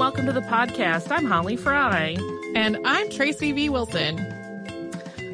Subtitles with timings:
[0.00, 1.10] welcome to the podcast.
[1.10, 2.16] I'm Holly Fry.
[2.54, 3.68] And I'm Tracy V.
[3.68, 4.18] Wilson.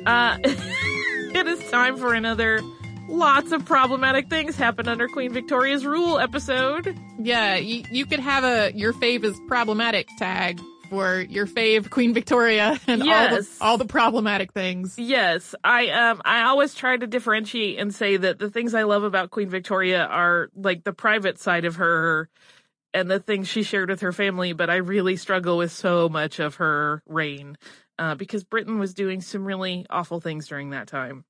[0.05, 2.61] Uh, it is time for another
[3.09, 6.99] lots of problematic things happen under Queen Victoria's rule episode.
[7.17, 12.13] Yeah, you, you could have a your fave is problematic tag for your fave Queen
[12.13, 13.31] Victoria and Yes.
[13.31, 14.99] all the all the problematic things.
[14.99, 19.05] Yes, I um I always try to differentiate and say that the things I love
[19.05, 22.29] about Queen Victoria are like the private side of her
[22.97, 26.39] and the things she shared with her family, but I really struggle with so much
[26.39, 27.59] of her reign
[27.99, 31.27] uh, because Britain was doing some really awful things during that time.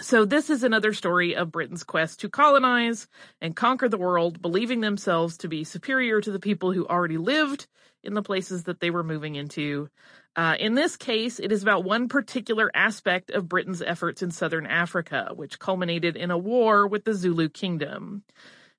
[0.00, 3.08] So this is another story of Britain's quest to colonize
[3.42, 7.66] and conquer the world, believing themselves to be superior to the people who already lived
[8.02, 9.90] in the places that they were moving into.
[10.34, 14.66] Uh, in this case, it is about one particular aspect of Britain's efforts in southern
[14.66, 18.22] Africa, which culminated in a war with the Zulu kingdom.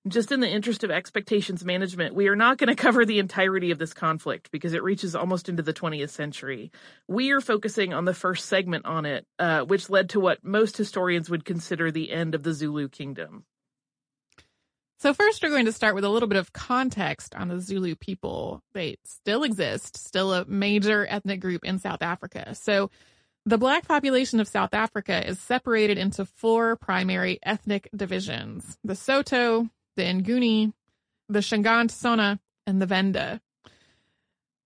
[0.08, 3.72] Just in the interest of expectations management, we are not going to cover the entirety
[3.72, 6.72] of this conflict because it reaches almost into the 20th century.
[7.08, 10.78] We are focusing on the first segment on it, uh, which led to what most
[10.78, 13.46] historians would consider the end of the Zulu kingdom.
[15.00, 17.96] So first we're going to start with a little bit of context on the Zulu
[17.96, 18.64] people.
[18.74, 22.56] They still exist, still a major ethnic group in South Africa.
[22.56, 22.90] So
[23.46, 28.78] the black population of South Africa is separated into four primary ethnic divisions.
[28.84, 30.72] The Sotho, the Nguni,
[31.28, 33.42] the Shangaan-Tsonga, and the Venda.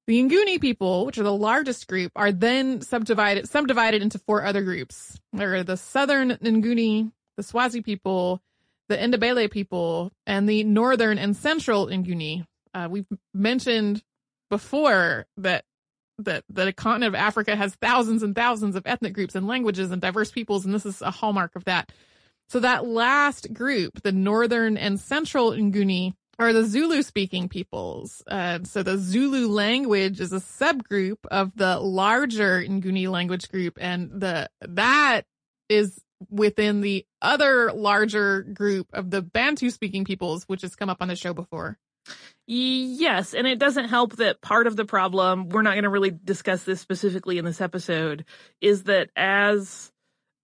[0.05, 4.61] The Nguni people, which are the largest group, are then subdivided subdivided into four other
[4.61, 5.19] groups.
[5.33, 8.41] There are the Southern Nguni, the Swazi people,
[8.89, 12.45] the Ndebele people, and the Northern and Central Nguni.
[12.73, 14.03] Uh, we've mentioned
[14.49, 15.63] before that
[16.19, 20.01] that the continent of Africa has thousands and thousands of ethnic groups and languages and
[20.01, 21.91] diverse peoples, and this is a hallmark of that.
[22.51, 28.21] So that last group, the Northern and Central Nguni, are the Zulu speaking peoples.
[28.27, 34.09] Uh, so the Zulu language is a subgroup of the larger Nguni language group, and
[34.19, 35.21] the that
[35.69, 35.97] is
[36.29, 41.07] within the other larger group of the Bantu speaking peoples, which has come up on
[41.07, 41.77] the show before.
[42.47, 46.11] Yes, and it doesn't help that part of the problem, we're not going to really
[46.11, 48.25] discuss this specifically in this episode,
[48.59, 49.90] is that as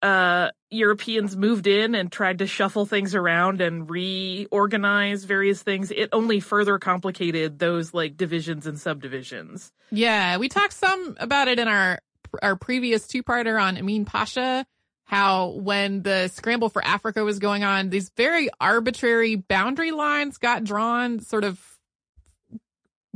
[0.01, 6.09] uh Europeans moved in and tried to shuffle things around and reorganize various things, it
[6.11, 9.71] only further complicated those like divisions and subdivisions.
[9.91, 11.99] Yeah, we talked some about it in our
[12.43, 14.65] our previous two-parter on Emin Pasha,
[15.05, 20.65] how when the scramble for Africa was going on, these very arbitrary boundary lines got
[20.65, 21.59] drawn, sort of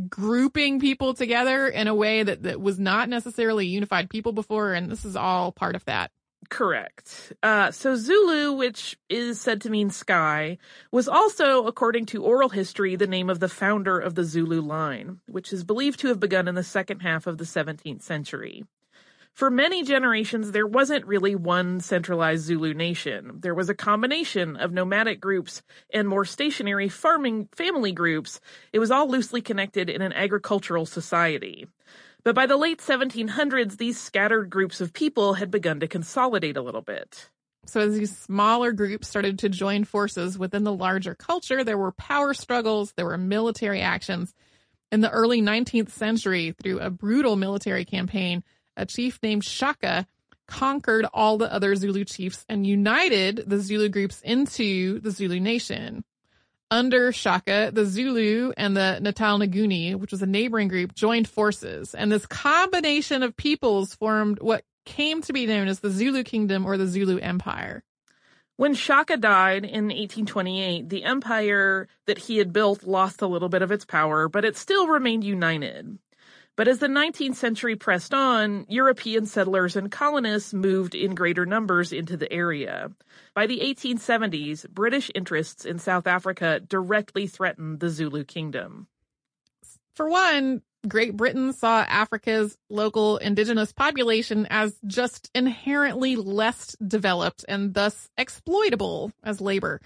[0.07, 4.89] grouping people together in a way that, that was not necessarily unified people before, and
[4.89, 6.11] this is all part of that.
[6.51, 7.31] Correct.
[7.41, 10.57] Uh, so Zulu, which is said to mean sky,
[10.91, 15.21] was also, according to oral history, the name of the founder of the Zulu line,
[15.29, 18.65] which is believed to have begun in the second half of the 17th century.
[19.33, 23.39] For many generations, there wasn't really one centralized Zulu nation.
[23.39, 25.61] There was a combination of nomadic groups
[25.93, 28.41] and more stationary farming family groups.
[28.73, 31.65] It was all loosely connected in an agricultural society.
[32.23, 36.61] But by the late 1700s, these scattered groups of people had begun to consolidate a
[36.61, 37.29] little bit.
[37.65, 41.91] So as these smaller groups started to join forces within the larger culture, there were
[41.91, 44.33] power struggles, there were military actions.
[44.91, 48.43] In the early 19th century, through a brutal military campaign,
[48.75, 50.05] a chief named Shaka
[50.47, 56.03] conquered all the other Zulu chiefs and united the Zulu groups into the Zulu nation.
[56.71, 61.93] Under Shaka, the Zulu and the Natal Nguni, which was a neighboring group, joined forces.
[61.93, 66.65] And this combination of peoples formed what came to be known as the Zulu Kingdom
[66.65, 67.83] or the Zulu Empire.
[68.55, 73.63] When Shaka died in 1828, the empire that he had built lost a little bit
[73.63, 75.97] of its power, but it still remained united.
[76.57, 81.93] But as the 19th century pressed on, European settlers and colonists moved in greater numbers
[81.93, 82.91] into the area.
[83.33, 88.87] By the 1870s, British interests in South Africa directly threatened the Zulu kingdom.
[89.95, 97.73] For one, Great Britain saw Africa's local indigenous population as just inherently less developed and
[97.73, 99.79] thus exploitable as labor.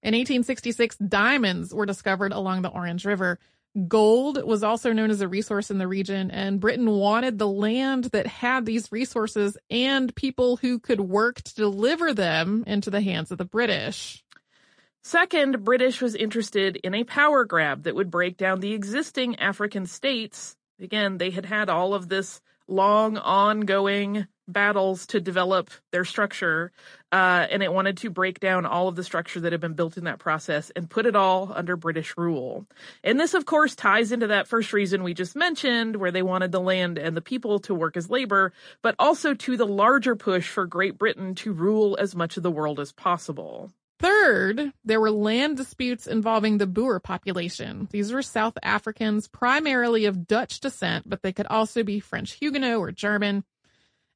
[0.00, 3.40] In 1866, diamonds were discovered along the Orange River.
[3.86, 8.04] Gold was also known as a resource in the region, and Britain wanted the land
[8.06, 13.30] that had these resources and people who could work to deliver them into the hands
[13.30, 14.24] of the British.
[15.02, 19.86] Second, British was interested in a power grab that would break down the existing African
[19.86, 20.56] states.
[20.80, 26.72] Again, they had had all of this long, ongoing battles to develop their structure,
[27.12, 29.96] uh, and it wanted to break down all of the structure that had been built
[29.96, 32.66] in that process and put it all under British rule.
[33.04, 36.50] And this, of course, ties into that first reason we just mentioned, where they wanted
[36.50, 38.52] the land and the people to work as labor,
[38.82, 42.50] but also to the larger push for Great Britain to rule as much of the
[42.50, 43.70] world as possible.
[44.00, 47.88] Third, there were land disputes involving the Boer population.
[47.90, 52.78] These were South Africans primarily of Dutch descent, but they could also be French Huguenot
[52.78, 53.42] or German.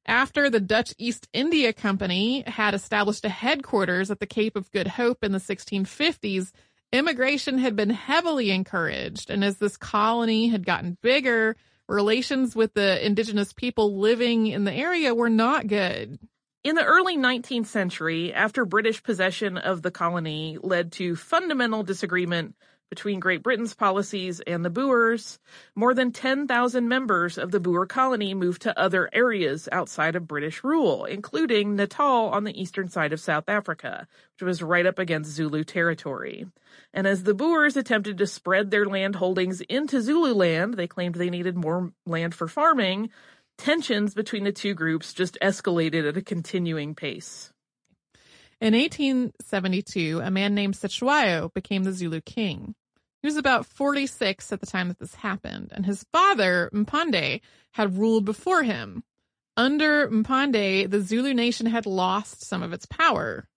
[0.05, 4.87] After the Dutch East India Company had established a headquarters at the Cape of Good
[4.87, 6.51] Hope in the 1650s,
[6.91, 9.29] immigration had been heavily encouraged.
[9.29, 11.55] And as this colony had gotten bigger,
[11.87, 16.19] relations with the indigenous people living in the area were not good.
[16.65, 22.55] In the early 19th century, after British possession of the colony led to fundamental disagreement
[22.93, 25.39] between Great Britain's policies and the Boers,
[25.73, 30.63] more than 10,000 members of the Boer colony moved to other areas outside of British
[30.63, 35.31] rule, including Natal on the eastern side of South Africa, which was right up against
[35.31, 36.45] Zulu territory.
[36.93, 41.31] And as the Boers attempted to spread their land holdings into Zululand, they claimed they
[41.31, 43.09] needed more land for farming,
[43.57, 47.51] tensions between the two groups just escalated at a continuing pace.
[48.63, 52.75] In 1872, a man named Cetshwayo became the Zulu king.
[53.23, 57.39] He was about 46 at the time that this happened, and his father, Mpande,
[57.71, 59.05] had ruled before him.
[59.55, 63.47] Under Mpande, the Zulu nation had lost some of its power.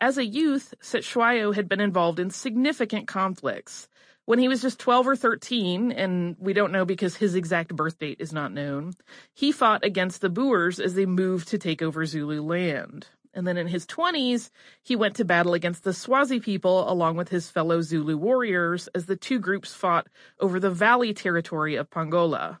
[0.00, 3.88] As a youth, Cetshwayo had been involved in significant conflicts.
[4.24, 8.00] When he was just 12 or 13, and we don't know because his exact birth
[8.00, 8.94] date is not known,
[9.32, 13.06] he fought against the Boers as they moved to take over Zulu land.
[13.34, 14.50] And then in his 20s,
[14.82, 19.06] he went to battle against the Swazi people along with his fellow Zulu warriors as
[19.06, 20.06] the two groups fought
[20.40, 22.60] over the valley territory of Pongola.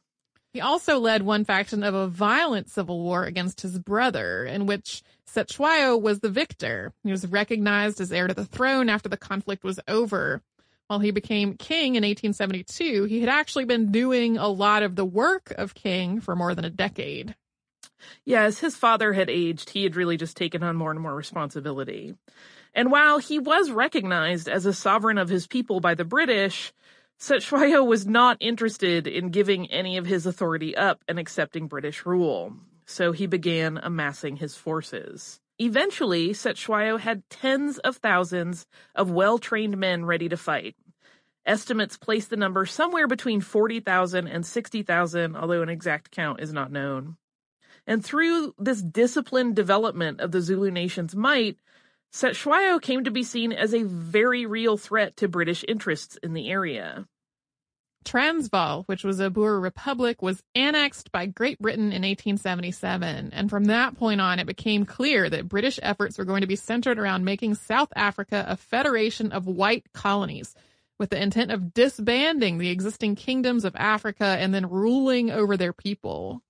[0.52, 5.02] He also led one faction of a violent civil war against his brother, in which
[5.26, 6.92] Cetshwayo was the victor.
[7.02, 10.42] He was recognized as heir to the throne after the conflict was over.
[10.86, 15.04] While he became king in 1872, he had actually been doing a lot of the
[15.04, 17.34] work of king for more than a decade.
[18.24, 21.14] Yeah, as his father had aged, he had really just taken on more and more
[21.14, 22.14] responsibility.
[22.74, 26.72] And while he was recognized as a sovereign of his people by the British,
[27.20, 32.54] Cetshwayo was not interested in giving any of his authority up and accepting British rule.
[32.86, 35.40] So he began amassing his forces.
[35.58, 40.74] Eventually, Cetshwayo had tens of thousands of well-trained men ready to fight.
[41.46, 46.72] Estimates place the number somewhere between 40,000 and 60,000, although an exact count is not
[46.72, 47.16] known.
[47.86, 51.58] And through this disciplined development of the Zulu nation's might,
[52.12, 56.48] Cetshwayo came to be seen as a very real threat to British interests in the
[56.50, 57.06] area.
[58.04, 63.30] Transvaal, which was a Boer republic, was annexed by Great Britain in 1877.
[63.32, 66.56] And from that point on, it became clear that British efforts were going to be
[66.56, 70.54] centered around making South Africa a federation of white colonies
[70.98, 75.72] with the intent of disbanding the existing kingdoms of Africa and then ruling over their
[75.72, 76.43] people.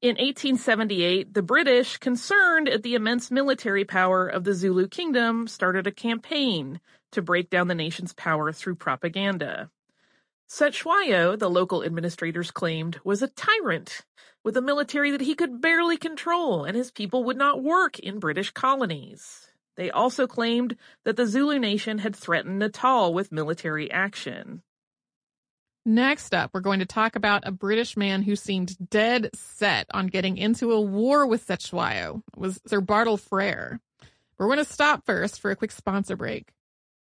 [0.00, 5.88] In 1878, the British, concerned at the immense military power of the Zulu kingdom, started
[5.88, 6.78] a campaign
[7.10, 9.72] to break down the nation's power through propaganda.
[10.48, 14.02] Cetshwayo, the local administrators claimed, was a tyrant
[14.44, 18.20] with a military that he could barely control, and his people would not work in
[18.20, 19.48] British colonies.
[19.74, 24.62] They also claimed that the Zulu nation had threatened Natal with military action.
[25.84, 30.08] Next up, we're going to talk about a British man who seemed dead set on
[30.08, 32.22] getting into a war with Cetshwayo.
[32.34, 33.80] It was Sir Bartle Frere.
[34.36, 36.52] We're going to stop first for a quick sponsor break.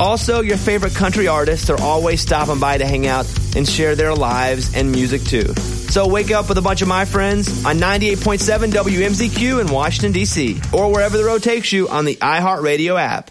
[0.00, 4.14] Also, your favorite country artists are always stopping by to hang out and share their
[4.14, 5.52] lives and music too.
[5.90, 10.58] So wake up with a bunch of my friends on 98.7 WMZQ in Washington, D.C.,
[10.72, 13.30] or wherever the road takes you on the iHeartRadio app.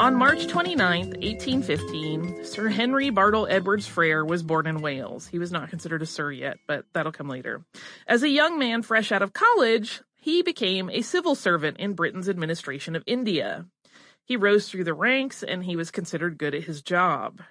[0.00, 5.26] On March 29, 1815, Sir Henry Bartle Edwards Frere was born in Wales.
[5.26, 7.62] He was not considered a Sir yet, but that'll come later.
[8.06, 12.28] As a young man fresh out of college, he became a civil servant in Britain's
[12.28, 13.64] administration of India.
[14.24, 17.42] He rose through the ranks and he was considered good at his job.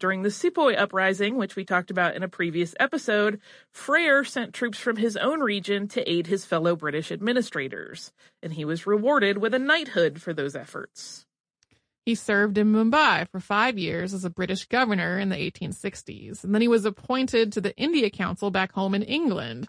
[0.00, 3.38] During the Sepoy uprising, which we talked about in a previous episode,
[3.70, 8.12] Frere sent troops from his own region to aid his fellow British administrators,
[8.42, 11.26] and he was rewarded with a knighthood for those efforts.
[12.06, 16.54] He served in Mumbai for five years as a British governor in the 1860s, and
[16.54, 19.68] then he was appointed to the India Council back home in England.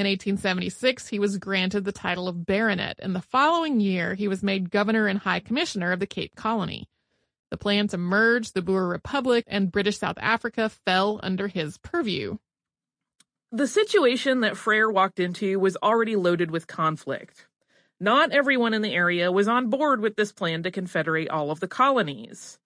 [0.00, 4.42] In 1876, he was granted the title of baronet, and the following year, he was
[4.42, 6.88] made governor and high commissioner of the Cape Colony.
[7.50, 12.38] The plan to merge the Boer Republic and British South Africa fell under his purview.
[13.52, 17.46] The situation that Frere walked into was already loaded with conflict.
[18.00, 21.60] Not everyone in the area was on board with this plan to confederate all of
[21.60, 22.58] the colonies.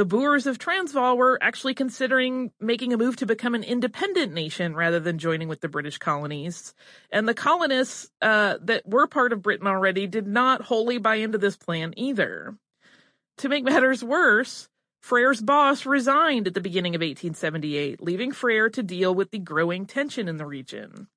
[0.00, 4.74] The Boers of Transvaal were actually considering making a move to become an independent nation
[4.74, 6.72] rather than joining with the British colonies.
[7.12, 11.36] And the colonists uh, that were part of Britain already did not wholly buy into
[11.36, 12.56] this plan either.
[13.36, 14.70] To make matters worse,
[15.02, 19.84] Frere's boss resigned at the beginning of 1878, leaving Frere to deal with the growing
[19.84, 21.08] tension in the region.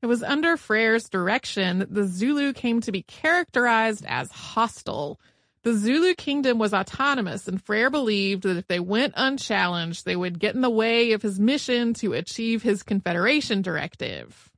[0.00, 5.20] It was under Frere's direction that the Zulu came to be characterized as hostile.
[5.68, 10.38] The Zulu kingdom was autonomous, and Frere believed that if they went unchallenged, they would
[10.38, 14.48] get in the way of his mission to achieve his Confederation directive.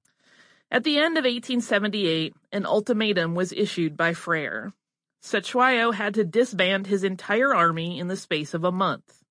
[0.71, 4.73] At the end of 1878, an ultimatum was issued by Frere.
[5.21, 9.25] Cetshwayo had to disband his entire army in the space of a month.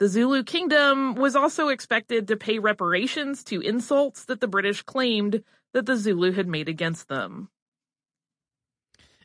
[0.00, 5.42] The Zulu kingdom was also expected to pay reparations to insults that the British claimed
[5.72, 7.48] that the Zulu had made against them.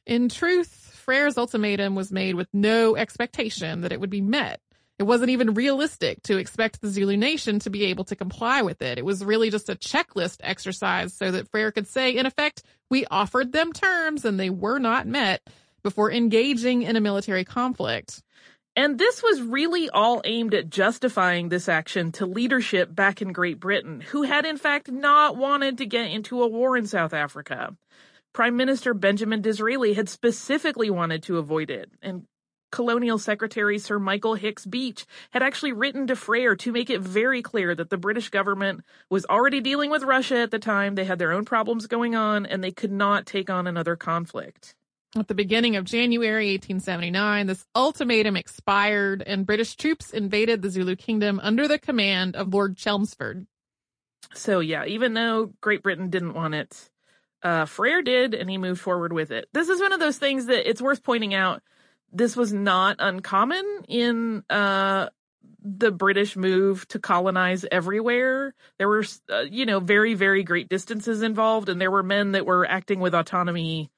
[0.05, 4.61] In truth, Frere's ultimatum was made with no expectation that it would be met.
[4.99, 8.83] It wasn't even realistic to expect the Zulu nation to be able to comply with
[8.83, 8.99] it.
[8.99, 12.61] It was really just a checklist exercise so that Frere could say, in effect,
[12.91, 15.41] we offered them terms and they were not met
[15.81, 18.21] before engaging in a military conflict.
[18.75, 23.59] And this was really all aimed at justifying this action to leadership back in Great
[23.59, 27.75] Britain, who had in fact not wanted to get into a war in South Africa.
[28.33, 32.25] Prime Minister Benjamin Disraeli had specifically wanted to avoid it, and
[32.71, 37.41] Colonial Secretary Sir Michael Hicks Beach had actually written to Frere to make it very
[37.41, 40.95] clear that the British government was already dealing with Russia at the time.
[40.95, 44.75] They had their own problems going on and they could not take on another conflict.
[45.15, 50.95] At the beginning of January 1879, this ultimatum expired and British troops invaded the Zulu
[50.95, 53.47] kingdom under the command of Lord Chelmsford.
[54.35, 56.91] So, yeah, even though Great Britain didn't want it,
[57.43, 59.47] uh, Frere did, and he moved forward with it.
[59.53, 61.61] This is one of those things that it's worth pointing out.
[62.11, 65.09] This was not uncommon in uh,
[65.61, 68.53] the British move to colonize everywhere.
[68.77, 72.45] There were, uh, you know, very, very great distances involved, and there were men that
[72.45, 73.91] were acting with autonomy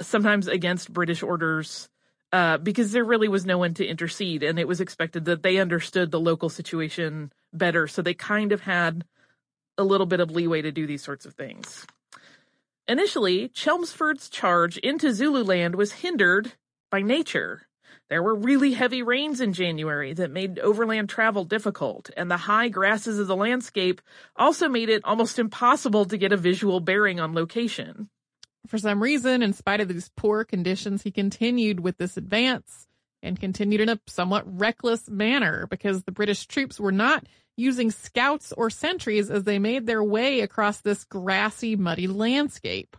[0.00, 1.88] sometimes against British orders
[2.32, 5.58] uh, because there really was no one to intercede, and it was expected that they
[5.58, 9.04] understood the local situation better, so they kind of had
[9.78, 11.86] a little bit of leeway to do these sorts of things.
[12.88, 16.52] Initially, Chelmsford's charge into Zululand was hindered
[16.90, 17.66] by nature.
[18.08, 22.68] There were really heavy rains in January that made overland travel difficult, and the high
[22.68, 24.00] grasses of the landscape
[24.36, 28.08] also made it almost impossible to get a visual bearing on location.
[28.68, 32.86] For some reason, in spite of these poor conditions, he continued with this advance
[33.22, 37.24] and continued in a somewhat reckless manner because the British troops were not
[37.56, 42.96] using scouts or sentries as they made their way across this grassy, muddy landscape.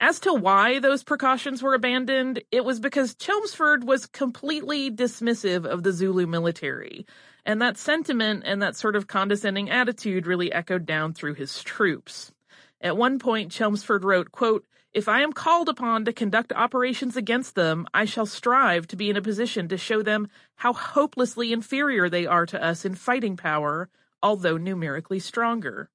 [0.00, 5.84] As to why those precautions were abandoned, it was because Chelmsford was completely dismissive of
[5.84, 7.06] the Zulu military.
[7.44, 12.32] And that sentiment and that sort of condescending attitude really echoed down through his troops.
[12.80, 17.54] At one point, Chelmsford wrote, quote, if I am called upon to conduct operations against
[17.54, 22.08] them, I shall strive to be in a position to show them how hopelessly inferior
[22.08, 23.88] they are to us in fighting power,
[24.22, 25.88] although numerically stronger.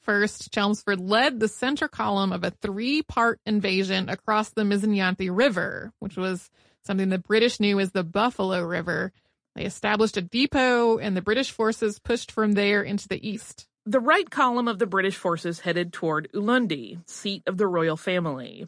[0.00, 5.92] First, Chelmsford led the center column of a three part invasion across the Mzinyathi River,
[5.98, 6.48] which was
[6.84, 9.12] something the British knew as the Buffalo River.
[9.56, 13.66] They established a depot, and the British forces pushed from there into the east.
[13.88, 18.66] The right column of the British forces headed toward Ulundi, seat of the royal family,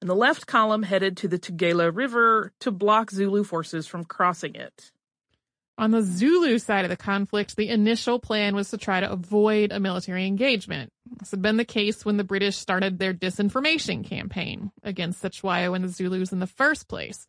[0.00, 4.54] and the left column headed to the Tugela River to block Zulu forces from crossing
[4.54, 4.92] it.
[5.76, 9.72] On the Zulu side of the conflict, the initial plan was to try to avoid
[9.72, 10.92] a military engagement.
[11.18, 15.84] This had been the case when the British started their disinformation campaign against Cetshwayo and
[15.84, 17.26] the Zulus in the first place.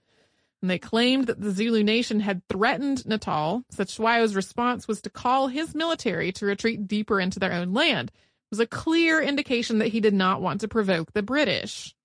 [0.62, 3.64] And they claimed that the Zulu nation had threatened Natal.
[3.72, 8.12] Cetshwayo's response was to call his military to retreat deeper into their own land.
[8.14, 11.96] It was a clear indication that he did not want to provoke the British.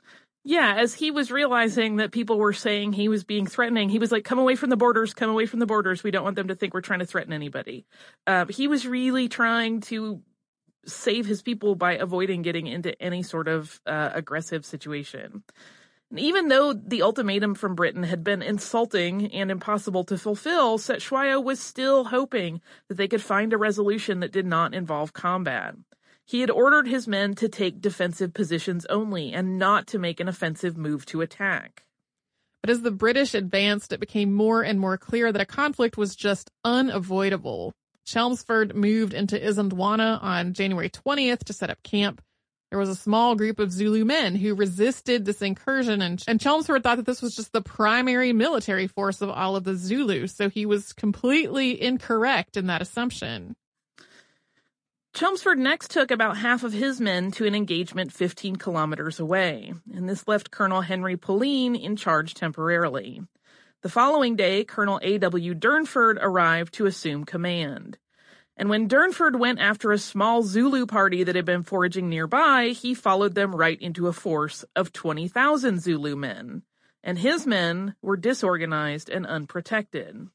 [0.48, 4.12] Yeah, as he was realizing that people were saying he was being threatening, he was
[4.12, 6.04] like, come away from the borders, come away from the borders.
[6.04, 7.84] We don't want them to think we're trying to threaten anybody.
[8.28, 10.22] Uh, he was really trying to
[10.86, 15.42] save his people by avoiding getting into any sort of uh, aggressive situation.
[16.14, 21.58] Even though the ultimatum from Britain had been insulting and impossible to fulfill, Cetshwayo was
[21.58, 25.74] still hoping that they could find a resolution that did not involve combat.
[26.24, 30.28] He had ordered his men to take defensive positions only and not to make an
[30.28, 31.84] offensive move to attack.
[32.62, 36.16] But as the British advanced, it became more and more clear that a conflict was
[36.16, 37.72] just unavoidable.
[38.04, 42.22] Chelmsford moved into Isandlwana on January 20th to set up camp.
[42.70, 46.82] There was a small group of Zulu men who resisted this incursion, and, and Chelmsford
[46.82, 50.48] thought that this was just the primary military force of all of the Zulus, so
[50.48, 53.54] he was completely incorrect in that assumption.
[55.14, 60.08] Chelmsford next took about half of his men to an engagement 15 kilometers away, and
[60.08, 63.22] this left Colonel Henry Pulleine in charge temporarily.
[63.82, 65.54] The following day, Colonel A.W.
[65.54, 67.96] Durnford arrived to assume command.
[68.56, 72.94] And when Durnford went after a small Zulu party that had been foraging nearby, he
[72.94, 76.62] followed them right into a force of 20,000 Zulu men.
[77.04, 80.28] And his men were disorganized and unprotected.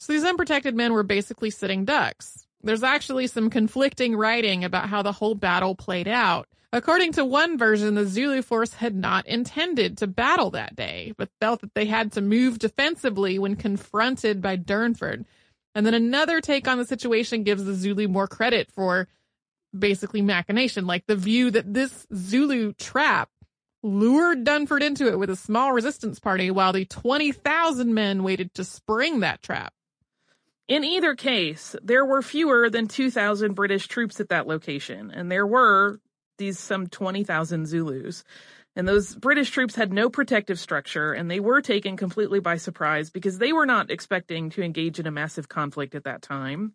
[0.00, 2.44] So these unprotected men were basically sitting ducks.
[2.60, 6.48] There's actually some conflicting writing about how the whole battle played out.
[6.72, 11.28] According to one version, the Zulu force had not intended to battle that day, but
[11.38, 15.24] felt that they had to move defensively when confronted by Durnford.
[15.74, 19.08] And then another take on the situation gives the Zulu more credit for
[19.76, 23.30] basically machination, like the view that this Zulu trap
[23.82, 28.64] lured Durnford into it with a small resistance party while the 20,000 men waited to
[28.64, 29.72] spring that trap.
[30.68, 35.46] In either case, there were fewer than 2,000 British troops at that location, and there
[35.46, 36.00] were
[36.38, 38.24] these some 20,000 Zulus.
[38.74, 43.10] And those British troops had no protective structure, and they were taken completely by surprise
[43.10, 46.72] because they were not expecting to engage in a massive conflict at that time.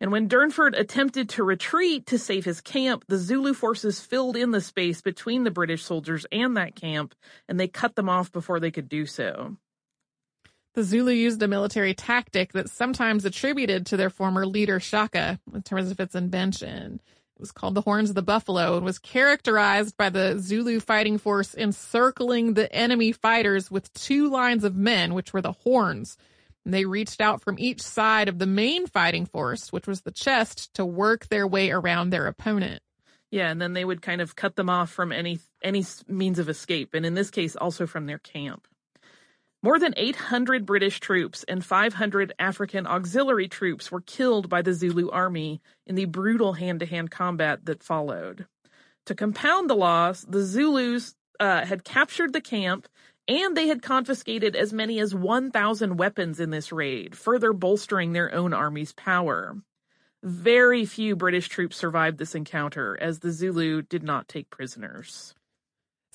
[0.00, 4.50] And when Durnford attempted to retreat to save his camp, the Zulu forces filled in
[4.50, 7.14] the space between the British soldiers and that camp,
[7.48, 9.56] and they cut them off before they could do so.
[10.74, 15.62] The Zulu used a military tactic that's sometimes attributed to their former leader Shaka in
[15.62, 17.00] terms of its invention.
[17.36, 21.18] It was called the Horns of the Buffalo and was characterized by the Zulu fighting
[21.18, 26.16] force encircling the enemy fighters with two lines of men, which were the horns.
[26.64, 30.72] They reached out from each side of the main fighting force, which was the chest,
[30.74, 32.82] to work their way around their opponent.
[33.30, 36.48] Yeah, and then they would kind of cut them off from any any means of
[36.48, 38.66] escape, and in this case, also from their camp.
[39.66, 45.10] More than 800 British troops and 500 African auxiliary troops were killed by the Zulu
[45.10, 48.46] army in the brutal hand to hand combat that followed.
[49.06, 52.86] To compound the loss, the Zulus uh, had captured the camp
[53.26, 58.32] and they had confiscated as many as 1,000 weapons in this raid, further bolstering their
[58.32, 59.56] own army's power.
[60.22, 65.34] Very few British troops survived this encounter, as the Zulu did not take prisoners.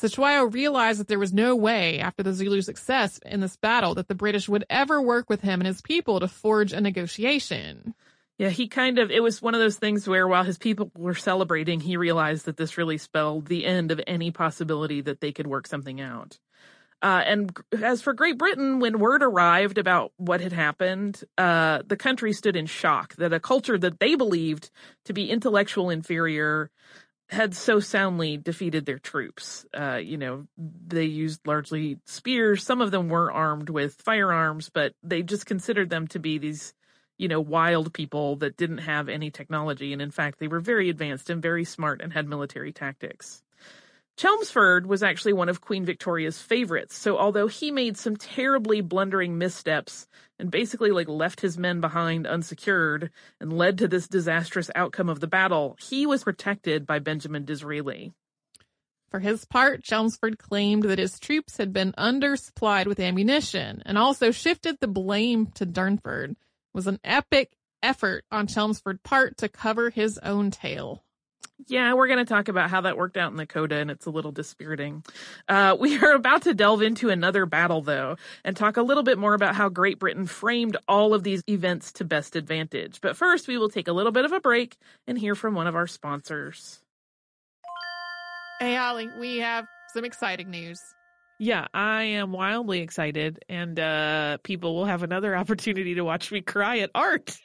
[0.02, 4.08] Cetshwayo realized that there was no way, after the Zulu success in this battle, that
[4.08, 7.94] the British would ever work with him and his people to forge a negotiation.
[8.40, 11.14] Yeah, he kind of, it was one of those things where while his people were
[11.14, 15.46] celebrating, he realized that this really spelled the end of any possibility that they could
[15.46, 16.40] work something out.
[17.04, 21.98] Uh, and as for Great Britain, when word arrived about what had happened, uh, the
[21.98, 24.70] country stood in shock that a culture that they believed
[25.06, 26.70] to be intellectual inferior
[27.32, 29.65] had so soundly defeated their troops.
[29.74, 32.63] Uh, you know, they used largely spears.
[32.63, 36.74] Some of them were armed with firearms, but they just considered them to be these,
[37.17, 39.94] you know, wild people that didn't have any technology.
[39.94, 43.41] And in fact, they were very advanced and very smart and had military tactics.
[44.17, 49.38] Chelmsford was actually one of Queen Victoria's favorites, so although he made some terribly blundering
[49.38, 50.06] missteps
[50.41, 55.19] and basically like left his men behind unsecured and led to this disastrous outcome of
[55.19, 58.12] the battle, he was protected by Benjamin Disraeli.
[59.12, 64.32] For his part, Chelmsford claimed that his troops had been undersupplied with ammunition and also
[64.32, 66.32] shifted the blame to Durnford.
[66.32, 66.38] It
[66.73, 67.51] was an epic
[67.84, 71.04] effort on Chelmsford's part to cover his own tail.
[71.67, 74.06] Yeah, we're going to talk about how that worked out in the coda, and it's
[74.06, 75.04] a little dispiriting.
[75.47, 79.17] Uh, we are about to delve into another battle, though, and talk a little bit
[79.17, 83.02] more about how Great Britain framed all of these events to best advantage.
[83.02, 85.67] But first, we will take a little bit of a break and hear from one
[85.67, 86.80] of our sponsors.
[88.60, 90.80] Hey, Holly, we have some exciting news.
[91.39, 96.41] Yeah, I am wildly excited, and uh, people will have another opportunity to watch me
[96.41, 97.36] cry at art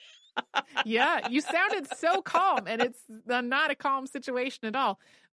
[0.84, 4.98] yeah, you sounded so calm, and it's not a calm situation at all.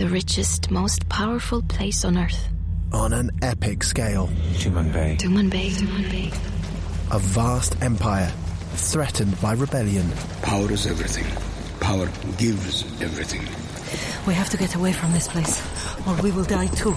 [0.00, 2.48] the richest, most powerful place on Earth.
[2.90, 4.28] On an epic scale.
[4.54, 5.18] Tumanbay.
[5.18, 5.72] Tumanbay.
[5.72, 7.14] Tumanbay.
[7.14, 8.32] A vast empire
[8.76, 10.10] threatened by rebellion.
[10.40, 11.26] Power is everything.
[11.80, 12.06] Power
[12.38, 13.42] gives everything.
[14.26, 15.60] We have to get away from this place,
[16.08, 16.94] or we will die too.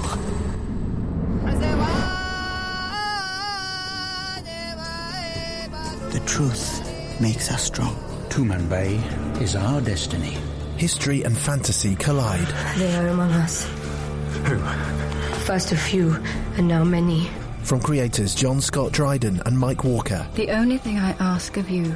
[6.09, 7.95] The truth makes us strong.
[8.29, 10.37] Tumanbay is our destiny
[10.77, 12.47] history and fantasy collide.
[12.77, 13.65] They are among us.
[14.45, 14.57] Who?
[15.45, 16.15] First a few,
[16.57, 17.29] and now many.
[17.63, 20.27] From creators John Scott Dryden and Mike Walker.
[20.35, 21.95] The only thing I ask of you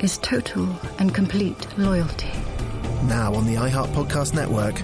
[0.00, 2.30] is total and complete loyalty.
[3.04, 4.76] Now on the iHeart Podcast Network,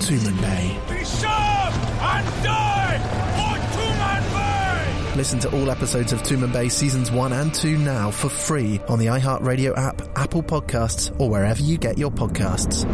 [0.00, 0.88] Tumanbay.
[0.88, 3.15] Be sharp and die for Tumanbay!
[5.16, 9.06] Listen to all episodes of Tumanbay seasons 1 and 2 now for free on the
[9.06, 12.84] iHeartRadio app, Apple Podcasts, or wherever you get your podcasts.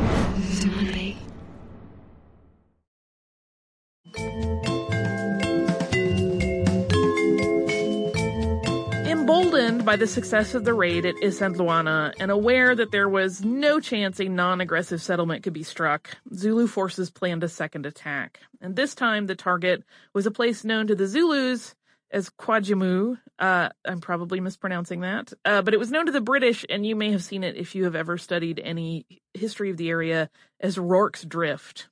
[9.05, 13.81] Emboldened by the success of the raid at Isandlwana and aware that there was no
[13.81, 18.39] chance a non-aggressive settlement could be struck, Zulu forces planned a second attack.
[18.61, 19.83] And this time the target
[20.15, 21.75] was a place known to the Zulus
[22.13, 23.19] as KwaJimu.
[23.39, 25.33] Uh, I'm probably mispronouncing that.
[25.45, 27.75] Uh, but it was known to the British, and you may have seen it if
[27.75, 31.89] you have ever studied any history of the area, as Rorke's Drift.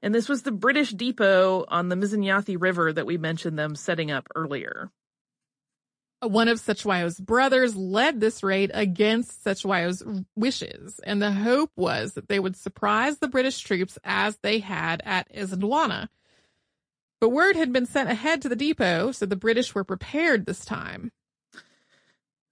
[0.00, 4.10] And this was the British depot on the Mzinyathi River that we mentioned them setting
[4.10, 4.90] up earlier.
[6.22, 10.02] One of Cetshwayo's brothers led this raid against Cetshwayo's
[10.36, 15.02] wishes, and the hope was that they would surprise the British troops as they had
[15.04, 16.08] at Isandlwana.
[17.24, 20.62] But word had been sent ahead to the depot, so the British were prepared this
[20.62, 21.10] time.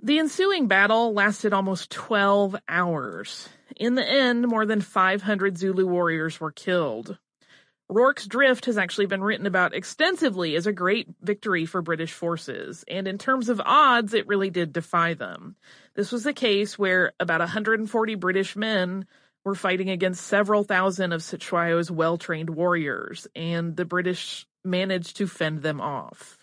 [0.03, 3.51] The ensuing battle lasted almost 12 hours.
[3.77, 7.19] In the end, more than 500 Zulu warriors were killed.
[7.91, 12.83] Rorke's Drift has actually been written about extensively as a great victory for British forces,
[12.89, 15.55] and in terms of odds, it really did defy them.
[15.97, 19.07] This was a case where about 140 British men
[19.45, 25.63] were fighting against several thousand of Cetshwayo's well-trained warriors, and the British managed to fend
[25.63, 26.39] them off.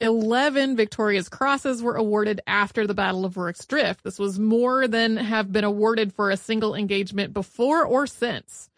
[0.00, 4.04] 11 Victoria's Crosses were awarded after the Battle of Rorke's Drift.
[4.04, 8.68] This was more than have been awarded for a single engagement before or since.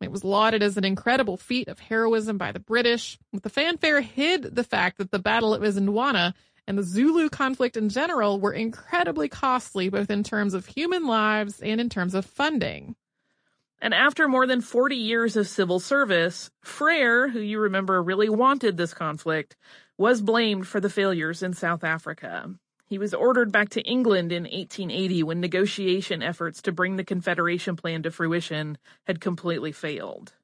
[0.00, 4.00] It was lauded as an incredible feat of heroism by the British, but the fanfare
[4.00, 6.34] hid the fact that the Battle of Isandlwana
[6.70, 11.58] and the Zulu conflict in general were incredibly costly both in terms of human lives
[11.58, 12.94] and in terms of funding.
[13.82, 18.76] And after more than 40 years of civil service, Frere, who you remember really wanted
[18.76, 19.56] this conflict,
[19.98, 22.54] was blamed for the failures in South Africa.
[22.86, 27.74] He was ordered back to England in 1880 when negotiation efforts to bring the Confederation
[27.74, 28.78] plan to fruition
[29.08, 30.34] had completely failed.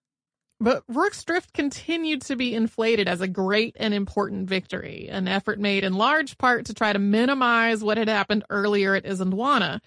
[0.59, 5.61] But Rorke's Drift continued to be inflated as a great and important victory, an effort
[5.61, 9.81] made in large part to try to minimize what had happened earlier at Isandlwana.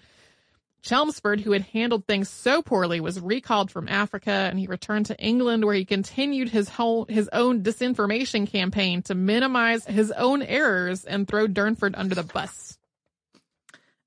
[0.82, 5.18] Chelmsford, who had handled things so poorly, was recalled from Africa and he returned to
[5.18, 11.04] England where he continued his whole, his own disinformation campaign to minimize his own errors
[11.04, 12.78] and throw Durnford under the bus.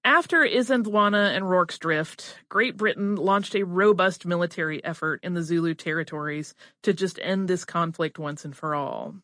[0.06, 5.76] After Isandlwana and Rorke's Drift, Great Britain launched a robust military effort in the Zulu
[5.76, 9.16] territories to just end this conflict once and for all.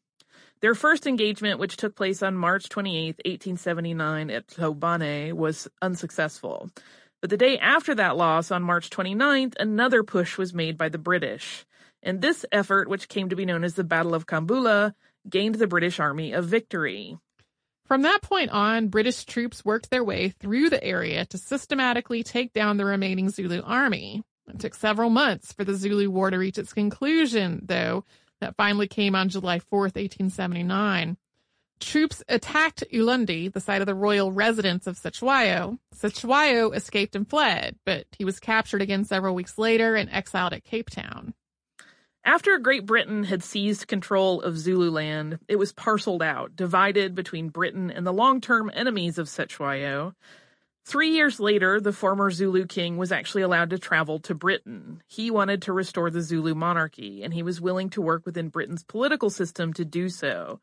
[0.62, 6.70] Their first engagement, which took place on March 28, 1879 at Hlobane, was unsuccessful.
[7.20, 10.98] But the day after that loss, on March 29th, another push was made by the
[10.98, 11.66] British.
[12.02, 14.94] And this effort, which came to be known as the Battle of Kambula,
[15.30, 17.18] gained the British Army a victory.
[17.90, 22.54] From that point on, British troops worked their way through the area to systematically take
[22.54, 24.22] down the remaining Zulu army.
[24.48, 28.06] It took several months for the Zulu War to reach its conclusion, though,
[28.42, 31.18] that finally came on July 4th, 1879.
[31.80, 35.80] Troops attacked Ulundi, the site of the royal residence of Cetshwayo.
[35.96, 40.64] Cetshwayo escaped and fled, but he was captured again several weeks later and exiled at
[40.64, 41.34] Cape Town.
[42.26, 47.90] After Great Britain had seized control of Zululand, it was parceled out, divided between Britain
[47.90, 50.14] and the long-term enemies of Cetshwayo.
[50.84, 55.02] Three years later, the former Zulu king was actually allowed to travel to Britain.
[55.08, 58.84] He wanted to restore the Zulu monarchy, and he was willing to work within Britain's
[58.84, 60.60] political system to do so.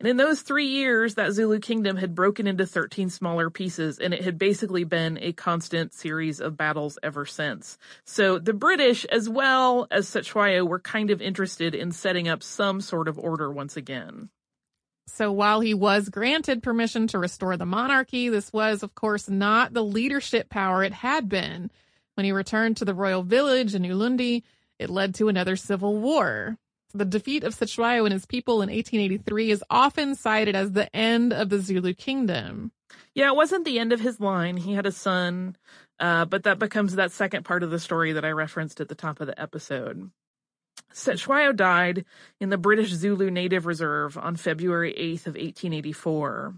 [0.00, 4.14] And in those three years, that Zulu kingdom had broken into 13 smaller pieces, and
[4.14, 7.76] it had basically been a constant series of battles ever since.
[8.04, 12.80] So the British, as well as Cetshwayo, were kind of interested in setting up some
[12.80, 14.30] sort of order once again.
[15.06, 19.74] So while he was granted permission to restore the monarchy, this was, of course, not
[19.74, 21.70] the leadership power it had been.
[22.14, 24.44] When he returned to the royal village in Ulundi,
[24.78, 26.56] it led to another civil war.
[26.92, 31.32] The defeat of Cetshwayo and his people in 1883 is often cited as the end
[31.32, 32.72] of the Zulu kingdom.
[33.14, 34.56] Yeah, it wasn't the end of his line.
[34.56, 35.56] He had a son,
[36.00, 38.96] uh, but that becomes that second part of the story that I referenced at the
[38.96, 40.10] top of the episode.
[40.92, 42.04] Cetshwayo died
[42.40, 46.54] in the British Zulu Native Reserve on February 8th of 1884.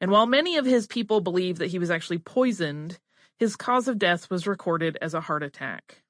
[0.00, 2.98] And while many of his people believe that he was actually poisoned,
[3.38, 6.03] his cause of death was recorded as a heart attack.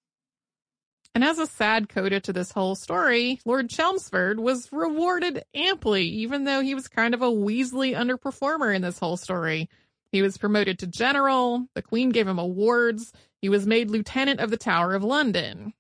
[1.15, 6.43] And as a sad coda to this whole story, Lord Chelmsford was rewarded amply, even
[6.43, 9.69] though he was kind of a Weasley underperformer in this whole story.
[10.11, 14.51] He was promoted to general, the Queen gave him awards, he was made Lieutenant of
[14.51, 15.73] the Tower of London.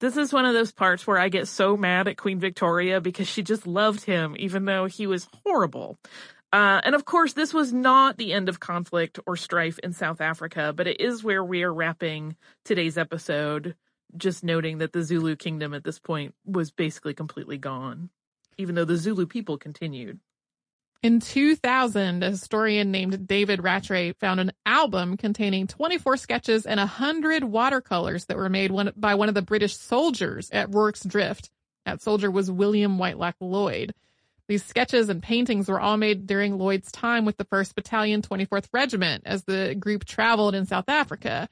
[0.00, 3.26] This is one of those parts where I get so mad at Queen Victoria because
[3.26, 5.98] she just loved him, even though he was horrible.
[6.52, 10.20] Uh, and of course, this was not the end of conflict or strife in South
[10.20, 13.74] Africa, but it is where we are wrapping today's episode
[14.16, 18.10] just noting that the Zulu kingdom at this point was basically completely gone,
[18.56, 20.18] even though the Zulu people continued.
[21.00, 27.44] In 2000, a historian named David Rattray found an album containing 24 sketches and 100
[27.44, 31.50] watercolors that were made one, by one of the British soldiers at Rorke's Drift.
[31.86, 33.94] That soldier was William Whitelocke Lloyd.
[34.48, 38.66] These sketches and paintings were all made during Lloyd's time with the 1st Battalion, 24th
[38.72, 41.48] Regiment as the group traveled in South Africa.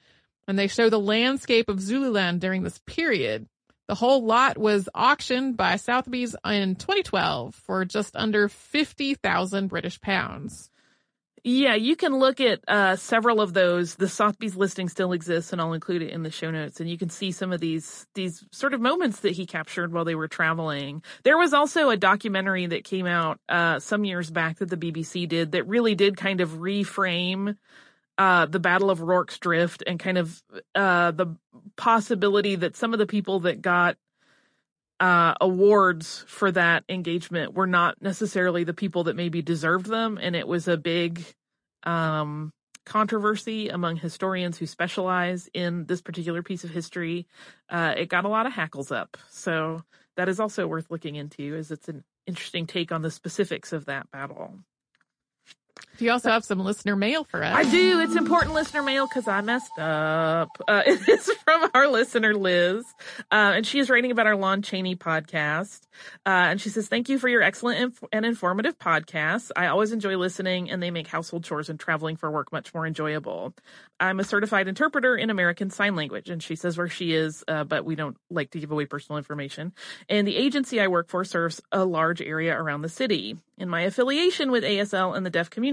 [0.48, 3.48] And they show the landscape of Zululand during this period.
[3.88, 10.70] The whole lot was auctioned by Sotheby's in 2012 for just under 50,000 British pounds.
[11.48, 13.94] Yeah, you can look at uh, several of those.
[13.94, 16.80] The Sotheby's listing still exists, and I'll include it in the show notes.
[16.80, 20.04] And you can see some of these these sort of moments that he captured while
[20.04, 21.04] they were traveling.
[21.22, 25.28] There was also a documentary that came out uh, some years back that the BBC
[25.28, 27.56] did that really did kind of reframe
[28.18, 30.42] uh, the Battle of Rorke's Drift and kind of
[30.74, 31.36] uh, the
[31.76, 33.96] possibility that some of the people that got
[35.00, 40.34] uh, awards for that engagement were not necessarily the people that maybe deserved them, and
[40.34, 41.22] it was a big
[41.82, 42.52] um,
[42.86, 47.26] controversy among historians who specialize in this particular piece of history.
[47.68, 49.82] Uh, it got a lot of hackles up, so
[50.16, 53.84] that is also worth looking into, as it's an interesting take on the specifics of
[53.84, 54.54] that battle.
[55.98, 57.54] Do you also have some listener mail for us?
[57.54, 58.00] I do.
[58.00, 60.50] It's important listener mail because I messed up.
[60.68, 62.84] Uh, it's from our listener, Liz.
[63.32, 65.80] Uh, and she is writing about our Lon Chaney podcast.
[66.26, 69.50] Uh, and she says, Thank you for your excellent inf- and informative podcast.
[69.56, 72.86] I always enjoy listening, and they make household chores and traveling for work much more
[72.86, 73.54] enjoyable.
[73.98, 76.28] I'm a certified interpreter in American Sign Language.
[76.28, 79.16] And she says where she is, uh, but we don't like to give away personal
[79.16, 79.72] information.
[80.10, 83.36] And the agency I work for serves a large area around the city.
[83.58, 85.65] In my affiliation with ASL and the deaf community,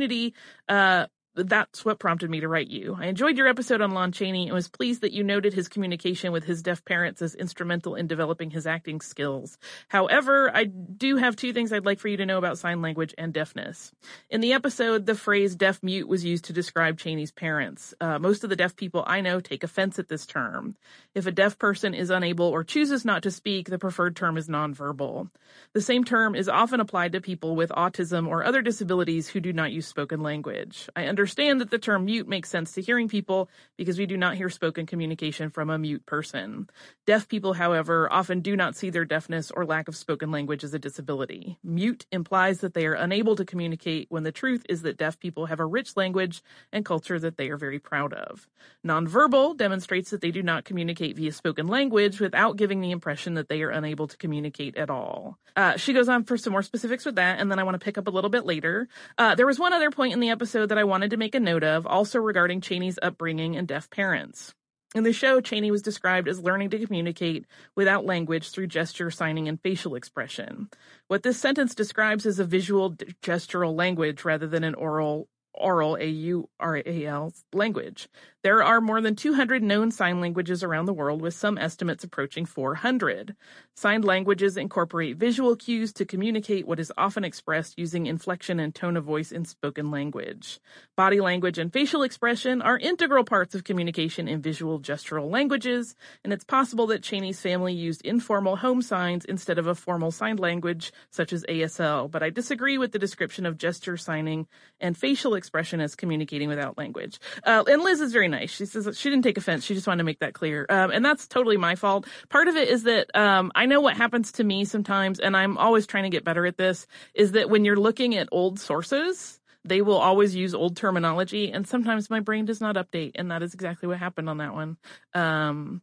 [0.70, 2.96] uh, that's what prompted me to write you.
[3.00, 6.32] I enjoyed your episode on Lon Chaney and was pleased that you noted his communication
[6.32, 9.58] with his deaf parents as instrumental in developing his acting skills.
[9.88, 13.16] However, I do have two things I'd like for you to know about sign language
[13.18, 13.92] and deafness.
[14.30, 17.96] In the episode, the phrase deaf mute was used to describe Chaney's parents.
[18.00, 20.76] Uh, most of the deaf people I know take offense at this term.
[21.16, 24.48] If a deaf person is unable or chooses not to speak, the preferred term is
[24.48, 25.32] nonverbal.
[25.74, 29.52] The same term is often applied to people with autism or other disabilities who do
[29.52, 30.90] not use spoken language.
[30.96, 34.18] I understand understand that the term mute makes sense to hearing people because we do
[34.18, 36.68] not hear spoken communication from a mute person.
[37.06, 40.74] Deaf people, however, often do not see their deafness or lack of spoken language as
[40.74, 41.58] a disability.
[41.64, 45.46] Mute implies that they are unable to communicate when the truth is that deaf people
[45.46, 48.46] have a rich language and culture that they are very proud of.
[48.86, 53.48] Nonverbal demonstrates that they do not communicate via spoken language without giving the impression that
[53.48, 55.38] they are unable to communicate at all.
[55.56, 57.84] Uh, she goes on for some more specifics with that, and then I want to
[57.84, 58.90] pick up a little bit later.
[59.18, 61.40] Uh, there was one other point in the episode that I wanted to make a
[61.40, 64.54] note of, also regarding Chaney's upbringing and deaf parents.
[64.96, 67.46] In the show, Cheney was described as learning to communicate
[67.76, 70.70] without language through gesture, signing, and facial expression.
[71.08, 77.34] What this sentence describes is a visual gestural language rather than an oral oral A-U-R-A-L
[77.54, 78.10] language.
[78.44, 82.46] There are more than 200 known sign languages around the world with some estimates approaching
[82.46, 83.38] 400.
[83.74, 88.98] Signed languages incorporate visual cues to communicate what is often expressed using inflection and tone
[88.98, 90.60] of voice in spoken language.
[90.98, 96.34] Body language and facial expression are integral parts of communication in visual gestural languages, and
[96.34, 100.92] it's possible that Chaney's family used informal home signs instead of a formal signed language
[101.12, 104.48] such as ASL, but I disagree with the description of gesture signing
[104.82, 107.22] and facial expression as communicating without language.
[107.46, 108.52] Uh, and Liz is very nice.
[108.52, 109.64] She says she didn't take offense.
[109.64, 110.66] She just wanted to make that clear.
[110.70, 112.08] Um, and that's totally my fault.
[112.30, 115.58] Part of it is that um, I know what happens to me sometimes, and I'm
[115.58, 119.40] always trying to get better at this, is that when you're looking at old sources,
[119.64, 123.44] they will always use old terminology, and sometimes my brain does not update, and that
[123.44, 124.78] is exactly what happened on that one.
[125.14, 125.82] Um,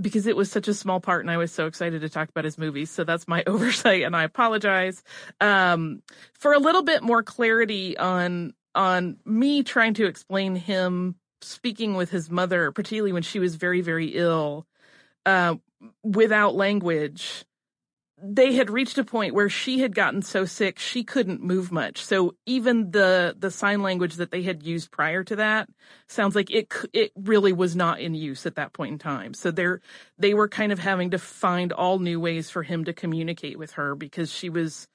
[0.00, 2.44] because it was such a small part and I was so excited to talk about
[2.44, 2.90] his movies.
[2.90, 5.02] So that's my oversight and I apologize.
[5.40, 11.94] Um, for a little bit more clarity on, on me trying to explain him speaking
[11.94, 14.66] with his mother, particularly when she was very, very ill,
[15.26, 15.56] uh,
[16.02, 17.44] without language,
[18.24, 22.04] they had reached a point where she had gotten so sick she couldn't move much.
[22.04, 25.68] So even the the sign language that they had used prior to that
[26.06, 29.34] sounds like it it really was not in use at that point in time.
[29.34, 29.80] So they're
[30.18, 33.72] they were kind of having to find all new ways for him to communicate with
[33.72, 34.86] her because she was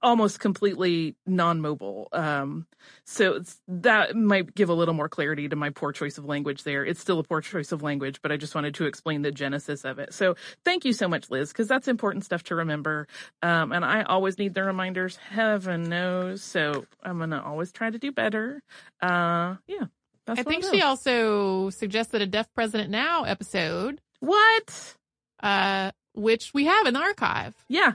[0.00, 2.08] almost completely non-mobile.
[2.12, 2.66] Um,
[3.04, 6.84] so that might give a little more clarity to my poor choice of language there.
[6.84, 9.84] It's still a poor choice of language, but I just wanted to explain the genesis
[9.84, 10.12] of it.
[10.12, 13.06] So thank you so much, Liz, because that's important stuff to remember.
[13.42, 16.42] Um, and I always need the reminders, heaven knows.
[16.42, 18.62] So I'm going to always try to do better.
[19.00, 19.86] Uh, yeah.
[20.28, 24.00] I think she also suggested a Deaf President Now episode.
[24.20, 24.96] What?
[25.42, 27.54] Uh, which we have in the archive.
[27.68, 27.94] Yeah.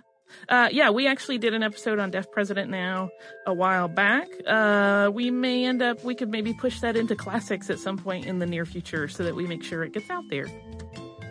[0.49, 3.09] Uh, yeah, we actually did an episode on Deaf President now
[3.45, 4.27] a while back.
[4.45, 8.25] Uh, we may end up, we could maybe push that into classics at some point
[8.25, 10.47] in the near future so that we make sure it gets out there.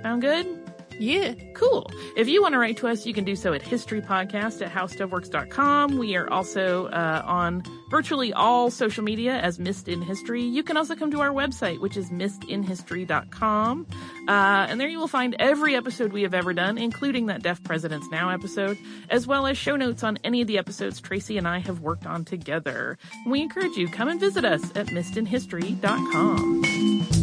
[0.03, 0.66] Sound good?
[0.99, 1.35] Yeah.
[1.55, 1.91] Cool.
[2.17, 5.99] If you want to write to us, you can do so at historypodcast at howstuffworks.com.
[5.99, 10.43] We are also uh, on virtually all social media as Missed in History.
[10.43, 13.87] You can also come to our website, which is missedinhistory.com.
[14.29, 17.63] Uh, and there you will find every episode we have ever done, including that Deaf
[17.63, 18.79] Presidents Now episode,
[19.11, 22.07] as well as show notes on any of the episodes Tracy and I have worked
[22.07, 22.99] on together.
[23.27, 27.16] We encourage you, come and visit us at missedinhistory.com.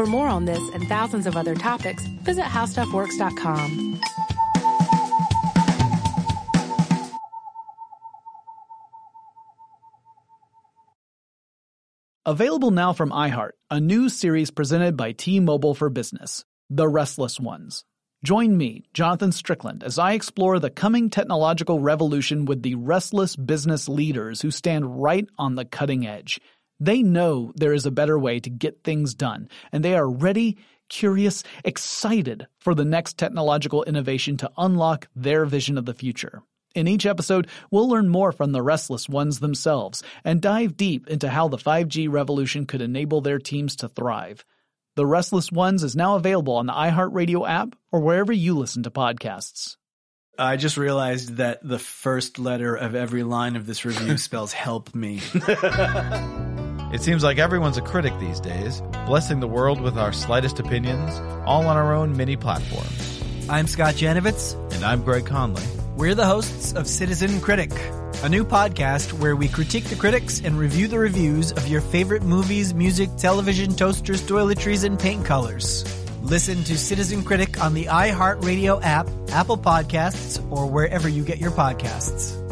[0.00, 4.00] For more on this and thousands of other topics, visit howstuffworks.com.
[12.24, 17.84] Available now from iHeart, a new series presented by T-Mobile for Business, The Restless Ones.
[18.24, 23.86] Join me, Jonathan Strickland, as I explore the coming technological revolution with the restless business
[23.86, 26.40] leaders who stand right on the cutting edge.
[26.80, 30.56] They know there is a better way to get things done, and they are ready,
[30.88, 36.42] curious, excited for the next technological innovation to unlock their vision of the future.
[36.74, 41.28] In each episode, we'll learn more from the restless ones themselves and dive deep into
[41.28, 44.44] how the 5G revolution could enable their teams to thrive.
[44.96, 48.90] The Restless Ones is now available on the iHeartRadio app or wherever you listen to
[48.90, 49.76] podcasts.
[50.38, 54.94] I just realized that the first letter of every line of this review spells help
[54.94, 55.20] me.
[56.92, 61.20] It seems like everyone's a critic these days, blessing the world with our slightest opinions,
[61.46, 63.22] all on our own mini platforms.
[63.48, 64.56] I'm Scott Janovitz.
[64.74, 65.62] And I'm Greg Conley.
[65.96, 67.70] We're the hosts of Citizen Critic,
[68.24, 72.24] a new podcast where we critique the critics and review the reviews of your favorite
[72.24, 75.84] movies, music, television, toasters, toiletries, and paint colors.
[76.22, 81.52] Listen to Citizen Critic on the iHeartRadio app, Apple Podcasts, or wherever you get your
[81.52, 82.49] podcasts.